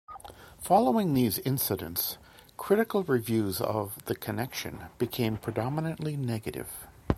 [0.57, 2.17] Following these incidents,
[2.57, 6.71] critical reviews of "The Connection" became predominantly negative.